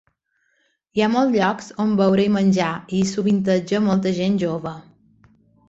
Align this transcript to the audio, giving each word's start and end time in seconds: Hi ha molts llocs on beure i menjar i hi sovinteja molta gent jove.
Hi 0.99 1.03
ha 1.03 1.09
molts 1.15 1.35
llocs 1.35 1.67
on 1.83 1.91
beure 1.99 2.25
i 2.29 2.33
menjar 2.37 2.71
i 2.81 3.03
hi 3.03 3.11
sovinteja 3.13 3.85
molta 3.91 4.17
gent 4.19 4.43
jove. 4.49 4.77